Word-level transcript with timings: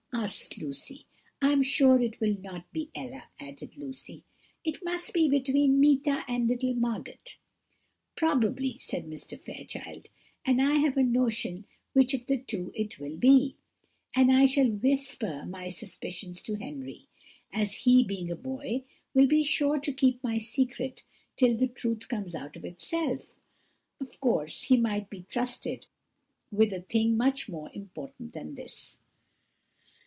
asked 0.13 0.57
Lucy. 0.61 1.07
"I 1.41 1.51
am 1.51 1.63
sure 1.63 1.99
it 1.99 2.19
will 2.19 2.37
not 2.41 2.71
be 2.71 2.91
Ella," 2.93 3.23
added 3.39 3.77
Lucy; 3.77 4.23
"it 4.63 4.83
must 4.83 5.13
be 5.13 5.27
between 5.29 5.79
Meeta 5.79 6.23
and 6.27 6.47
little 6.47 6.75
Margot." 6.75 7.17
"Probably," 8.15 8.77
said 8.77 9.05
Mr. 9.07 9.39
Fairchild; 9.39 10.09
"and 10.45 10.61
I 10.61 10.75
have 10.75 10.95
a 10.97 11.01
notion 11.03 11.65
which 11.93 12.13
of 12.13 12.27
the 12.27 12.37
two 12.37 12.71
it 12.75 12.99
will 12.99 13.15
be; 13.15 13.55
and 14.15 14.31
I 14.31 14.45
shall 14.45 14.67
whisper 14.67 15.45
my 15.47 15.69
suspicions 15.69 16.41
to 16.43 16.55
Henry; 16.55 17.07
as 17.51 17.73
he, 17.77 18.03
being 18.03 18.29
a 18.29 18.35
boy, 18.35 18.81
will 19.15 19.27
be 19.27 19.43
sure 19.43 19.79
to 19.79 19.93
keep 19.93 20.21
my 20.23 20.37
secret 20.37 21.03
till 21.35 21.55
the 21.55 21.67
truth 21.69 22.09
comes 22.09 22.35
out 22.35 22.55
of 22.57 22.63
itself. 22.65 23.33
Of 23.99 24.19
course 24.19 24.63
he 24.63 24.77
might 24.77 25.09
be 25.09 25.25
trusted 25.29 25.87
with 26.51 26.73
a 26.73 26.81
thing 26.81 27.17
much 27.17 27.49
more 27.49 27.71
important 27.73 28.33
than 28.33 28.53
this." 28.53 28.97